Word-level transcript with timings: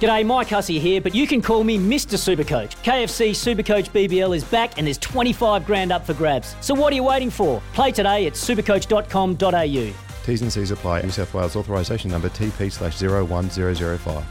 G'day, 0.00 0.26
Mike 0.26 0.48
Hussey 0.48 0.80
here, 0.80 1.00
but 1.00 1.14
you 1.14 1.26
can 1.26 1.40
call 1.40 1.62
me 1.62 1.78
Mr. 1.78 2.18
Supercoach. 2.18 2.74
KFC 2.82 3.30
Supercoach 3.30 3.90
BBL 3.90 4.36
is 4.36 4.42
back 4.42 4.76
and 4.76 4.86
there's 4.86 4.98
25 4.98 5.64
grand 5.64 5.92
up 5.92 6.04
for 6.04 6.14
grabs. 6.14 6.56
So 6.60 6.74
what 6.74 6.92
are 6.92 6.96
you 6.96 7.04
waiting 7.04 7.30
for? 7.30 7.62
Play 7.74 7.92
today 7.92 8.26
at 8.26 8.32
supercoach.com.au. 8.32 9.94
T's 10.24 10.42
and 10.42 10.52
C's 10.52 10.70
apply. 10.72 11.02
New 11.02 11.10
South 11.10 11.32
Wales 11.32 11.54
authorisation 11.54 12.10
number 12.10 12.28
TP 12.28 12.72
slash 12.72 13.00
01005. 13.00 14.24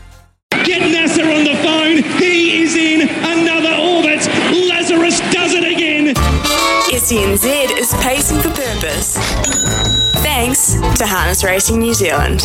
Get 0.66 0.81
Nasser 0.81 1.23
on 1.23 1.44
the 1.45 1.55
phone. 1.63 2.04
He 2.20 2.62
is 2.63 2.76
in 2.76 3.07
another 3.07 3.73
orbit. 3.82 4.27
Lazarus 4.68 5.20
does 5.32 5.54
it 5.54 5.63
again. 5.63 6.13
SENZ 6.91 7.79
is 7.79 7.93
pacing 8.04 8.40
for 8.41 8.49
purpose. 8.49 9.18
Thanks 10.23 10.73
to 10.98 11.05
Harness 11.07 11.43
Racing 11.43 11.79
New 11.79 11.93
Zealand. 11.93 12.41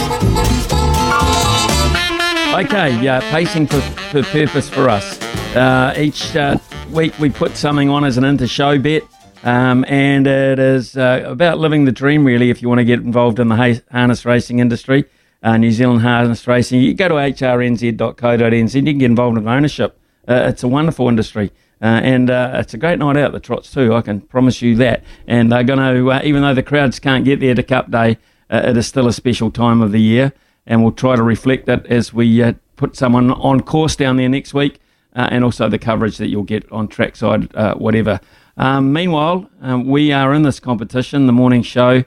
Okay, 2.58 3.20
pacing 3.30 3.68
for, 3.68 3.80
for 4.10 4.20
purpose 4.24 4.68
for 4.68 4.88
us. 4.88 5.22
Uh, 5.54 5.94
each 5.96 6.34
uh, 6.34 6.58
week 6.90 7.16
we 7.20 7.30
put 7.30 7.56
something 7.56 7.88
on 7.88 8.04
as 8.04 8.18
an 8.18 8.24
inter 8.24 8.48
show 8.48 8.76
bet, 8.80 9.04
um, 9.44 9.84
and 9.86 10.26
it 10.26 10.58
is 10.58 10.96
uh, 10.96 11.22
about 11.24 11.60
living 11.60 11.84
the 11.84 11.92
dream, 11.92 12.24
really, 12.24 12.50
if 12.50 12.60
you 12.60 12.68
want 12.68 12.80
to 12.80 12.84
get 12.84 12.98
involved 12.98 13.38
in 13.38 13.46
the 13.46 13.82
harness 13.92 14.24
racing 14.24 14.58
industry, 14.58 15.04
uh, 15.44 15.56
New 15.56 15.70
Zealand 15.70 16.02
harness 16.02 16.48
racing. 16.48 16.80
You 16.80 16.94
go 16.94 17.06
to 17.06 17.14
hrnz.co.nz, 17.14 18.74
you 18.74 18.82
can 18.82 18.98
get 18.98 19.06
involved 19.06 19.38
in 19.38 19.46
ownership. 19.46 19.96
Uh, 20.26 20.48
it's 20.48 20.64
a 20.64 20.68
wonderful 20.68 21.08
industry. 21.08 21.52
And 21.80 22.28
it's 22.28 22.74
a 22.74 22.76
great 22.76 22.98
night 22.98 23.16
out, 23.16 23.30
the 23.30 23.38
trots 23.38 23.70
too. 23.70 23.94
I 23.94 24.00
can 24.00 24.20
promise 24.20 24.60
you 24.62 24.74
that. 24.76 25.04
And 25.28 25.52
they're 25.52 25.62
going 25.62 25.78
to, 25.78 26.26
even 26.26 26.42
though 26.42 26.54
the 26.54 26.64
crowds 26.64 26.98
can't 26.98 27.24
get 27.24 27.38
there 27.38 27.54
to 27.54 27.62
Cup 27.62 27.88
Day, 27.88 28.18
it 28.50 28.76
is 28.76 28.88
still 28.88 29.06
a 29.06 29.12
special 29.12 29.52
time 29.52 29.80
of 29.80 29.92
the 29.92 30.00
year. 30.00 30.32
And 30.68 30.82
we'll 30.82 30.92
try 30.92 31.16
to 31.16 31.22
reflect 31.22 31.64
that 31.66 31.86
as 31.86 32.12
we 32.12 32.42
uh, 32.42 32.52
put 32.76 32.94
someone 32.94 33.32
on 33.32 33.62
course 33.62 33.96
down 33.96 34.18
there 34.18 34.28
next 34.28 34.52
week, 34.52 34.78
uh, 35.16 35.26
and 35.30 35.42
also 35.42 35.66
the 35.68 35.78
coverage 35.78 36.18
that 36.18 36.28
you'll 36.28 36.42
get 36.42 36.70
on 36.70 36.88
trackside, 36.88 37.54
uh, 37.56 37.74
whatever. 37.74 38.20
Um, 38.58 38.92
meanwhile, 38.92 39.48
um, 39.62 39.88
we 39.88 40.12
are 40.12 40.34
in 40.34 40.42
this 40.42 40.60
competition, 40.60 41.26
the 41.26 41.32
morning 41.32 41.62
show, 41.62 42.04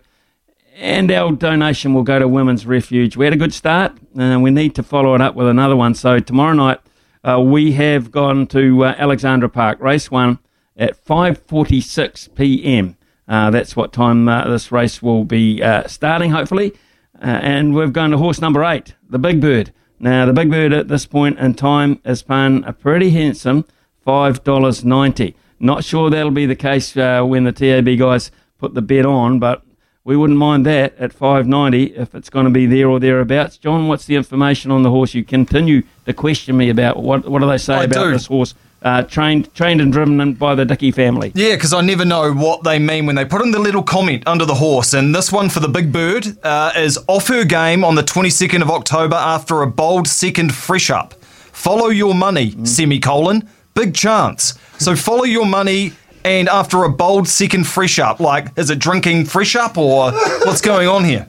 and 0.75 1.11
our 1.11 1.31
donation 1.31 1.95
will 1.95 2.03
go 2.03 2.19
to 2.19 2.27
Women's 2.27 2.67
Refuge. 2.67 3.17
We 3.17 3.25
had 3.25 3.33
a 3.33 3.37
good 3.37 3.53
start, 3.53 3.97
and 4.15 4.43
we 4.43 4.51
need 4.51 4.75
to 4.75 4.83
follow 4.83 5.15
it 5.15 5.21
up 5.21 5.33
with 5.33 5.47
another 5.47 5.75
one. 5.75 5.95
So 5.95 6.19
tomorrow 6.19 6.53
night, 6.53 6.79
uh, 7.23 7.41
we 7.41 7.71
have 7.73 8.11
gone 8.11 8.45
to 8.47 8.85
uh, 8.85 8.95
Alexandra 8.97 9.49
Park, 9.49 9.79
race 9.81 10.11
one 10.11 10.37
at 10.77 11.03
5:46 11.03 12.35
p.m. 12.35 12.95
Uh, 13.27 13.49
that's 13.49 13.75
what 13.75 13.91
time 13.91 14.25
this 14.25 14.71
race 14.71 15.01
will 15.01 15.23
be 15.25 15.61
starting, 15.87 16.29
hopefully. 16.29 16.73
Uh, 17.21 17.25
and 17.25 17.75
we've 17.75 17.93
gone 17.93 18.09
to 18.11 18.17
horse 18.17 18.41
number 18.41 18.63
eight, 18.63 18.95
the 19.09 19.19
Big 19.19 19.39
Bird. 19.39 19.71
Now, 19.99 20.25
the 20.25 20.33
Big 20.33 20.49
Bird 20.49 20.73
at 20.73 20.87
this 20.87 21.05
point 21.05 21.37
in 21.37 21.53
time 21.53 22.01
is 22.03 22.23
paying 22.23 22.63
a 22.63 22.73
pretty 22.73 23.11
handsome 23.11 23.65
$5.90. 24.05 25.35
Not 25.59 25.83
sure 25.83 26.09
that'll 26.09 26.31
be 26.31 26.47
the 26.47 26.55
case 26.55 26.97
uh, 26.97 27.21
when 27.23 27.43
the 27.43 27.51
TAB 27.51 27.97
guys 27.99 28.31
put 28.57 28.73
the 28.73 28.81
bet 28.81 29.05
on, 29.05 29.37
but 29.37 29.63
we 30.03 30.17
wouldn't 30.17 30.39
mind 30.39 30.65
that 30.65 30.97
at 30.97 31.13
5.90 31.13 31.95
if 31.95 32.15
it's 32.15 32.31
going 32.31 32.45
to 32.45 32.51
be 32.51 32.65
there 32.65 32.89
or 32.89 32.99
thereabouts. 32.99 33.57
John, 33.57 33.87
what's 33.87 34.05
the 34.05 34.15
information 34.15 34.71
on 34.71 34.81
the 34.81 34.89
horse? 34.89 35.13
You 35.13 35.23
continue 35.23 35.83
to 36.05 36.13
question 36.13 36.57
me 36.57 36.69
about 36.69 36.97
what 36.97 37.27
what 37.29 37.39
do 37.39 37.47
they 37.47 37.59
say 37.59 37.75
I 37.75 37.83
about 37.83 38.05
do. 38.05 38.11
this 38.11 38.25
horse? 38.25 38.55
Uh, 38.83 39.03
trained, 39.03 39.53
trained 39.53 39.79
and 39.79 39.93
driven 39.93 40.33
by 40.33 40.55
the 40.55 40.65
Dickey 40.65 40.89
family. 40.89 41.31
Yeah, 41.35 41.53
because 41.53 41.71
I 41.71 41.81
never 41.81 42.03
know 42.03 42.33
what 42.33 42.63
they 42.63 42.79
mean 42.79 43.05
when 43.05 43.15
they 43.15 43.25
put 43.25 43.43
in 43.43 43.51
the 43.51 43.59
little 43.59 43.83
comment 43.83 44.23
under 44.25 44.43
the 44.43 44.55
horse. 44.55 44.93
And 44.93 45.13
this 45.13 45.31
one 45.31 45.49
for 45.49 45.59
the 45.59 45.67
Big 45.67 45.91
Bird 45.91 46.25
uh, 46.43 46.71
is 46.75 46.97
off 47.07 47.27
her 47.27 47.45
game 47.45 47.83
on 47.83 47.93
the 47.93 48.01
22nd 48.01 48.63
of 48.63 48.71
October 48.71 49.15
after 49.15 49.61
a 49.61 49.67
bold 49.67 50.07
second 50.07 50.55
fresh 50.55 50.89
up. 50.89 51.13
Follow 51.23 51.89
your 51.89 52.15
money, 52.15 52.55
semicolon, 52.65 53.47
big 53.75 53.93
chance. 53.93 54.57
So 54.79 54.95
follow 55.07 55.25
your 55.25 55.45
money 55.45 55.93
and 56.23 56.49
after 56.49 56.83
a 56.83 56.89
bold 56.89 57.27
second 57.27 57.65
fresh 57.67 57.99
up. 57.99 58.19
Like, 58.19 58.47
is 58.57 58.71
it 58.71 58.79
drinking 58.79 59.25
fresh 59.25 59.55
up 59.55 59.77
or 59.77 60.11
what's 60.11 60.61
going 60.61 60.87
on 60.87 61.03
here? 61.03 61.27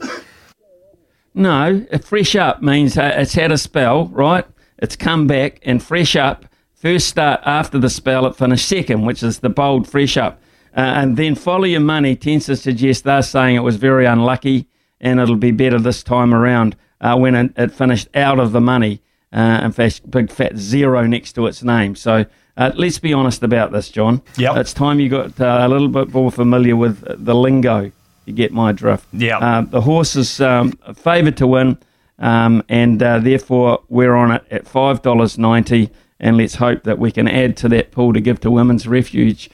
No, 1.35 1.85
a 1.91 1.99
fresh 1.99 2.35
up 2.35 2.61
means 2.61 2.97
uh, 2.97 3.13
it's 3.15 3.33
had 3.33 3.51
a 3.51 3.57
spell, 3.57 4.07
right? 4.07 4.45
It's 4.77 4.95
come 4.95 5.27
back 5.27 5.59
and 5.63 5.81
fresh 5.81 6.15
up. 6.15 6.45
First 6.83 7.07
start 7.07 7.39
after 7.45 7.79
the 7.79 7.89
spell, 7.89 8.25
it 8.25 8.35
finished 8.35 8.67
second, 8.67 9.05
which 9.05 9.23
is 9.23 9.39
the 9.39 9.47
bold 9.47 9.87
fresh 9.87 10.17
up. 10.17 10.41
Uh, 10.75 10.81
and 10.81 11.15
then 11.15 11.33
follow 11.33 11.63
your 11.63 11.79
money 11.79 12.13
tends 12.13 12.47
to 12.47 12.57
suggest 12.57 13.05
they're 13.05 13.21
saying 13.21 13.55
it 13.55 13.61
was 13.61 13.77
very 13.77 14.05
unlucky 14.05 14.67
and 14.99 15.17
it'll 15.21 15.37
be 15.37 15.51
better 15.51 15.79
this 15.79 16.03
time 16.03 16.33
around 16.33 16.75
uh, 16.99 17.15
when 17.15 17.35
it, 17.35 17.53
it 17.55 17.71
finished 17.71 18.09
out 18.13 18.37
of 18.37 18.51
the 18.51 18.59
money. 18.59 18.99
Uh, 19.31 19.61
in 19.63 19.71
fact, 19.71 20.11
big 20.11 20.29
fat 20.29 20.57
zero 20.57 21.07
next 21.07 21.31
to 21.33 21.47
its 21.47 21.63
name. 21.63 21.95
So 21.95 22.25
uh, 22.57 22.71
let's 22.75 22.99
be 22.99 23.13
honest 23.13 23.43
about 23.43 23.71
this, 23.71 23.87
John. 23.87 24.21
Yep. 24.35 24.57
It's 24.57 24.73
time 24.73 24.99
you 24.99 25.07
got 25.07 25.39
uh, 25.39 25.59
a 25.61 25.69
little 25.69 25.87
bit 25.87 26.09
more 26.13 26.33
familiar 26.33 26.75
with 26.75 27.01
the 27.23 27.33
lingo. 27.33 27.93
You 28.25 28.33
get 28.33 28.51
my 28.51 28.73
drift. 28.73 29.07
Yeah. 29.13 29.37
Uh, 29.37 29.61
the 29.61 29.79
horse 29.79 30.17
is 30.17 30.41
um, 30.41 30.73
favoured 30.95 31.37
to 31.37 31.47
win, 31.47 31.77
um, 32.19 32.61
and 32.67 33.01
uh, 33.01 33.19
therefore 33.19 33.83
we're 33.87 34.15
on 34.15 34.31
it 34.31 34.43
at 34.51 34.67
five 34.67 35.01
dollars 35.01 35.37
ninety. 35.37 35.89
And 36.19 36.37
let's 36.37 36.55
hope 36.55 36.83
that 36.83 36.99
we 36.99 37.11
can 37.11 37.27
add 37.27 37.57
to 37.57 37.69
that 37.69 37.91
pool 37.91 38.13
to 38.13 38.21
give 38.21 38.39
to 38.41 38.51
Women's 38.51 38.87
Refuge 38.87 39.49